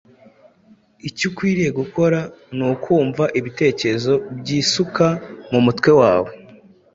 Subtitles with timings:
[1.07, 2.19] Icyo ukwiriye gukora
[2.57, 5.05] ni ukumva ibitekerezo byisuka
[5.51, 6.31] mu mutwe wawe